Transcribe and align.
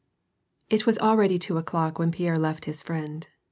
It 0.67 0.87
was 0.87 0.97
already 0.97 1.37
two 1.37 1.59
o'clock, 1.59 1.99
when 1.99 2.09
Pierre 2.09 2.39
left 2.39 2.65
his 2.65 2.81
friend. 2.81 3.27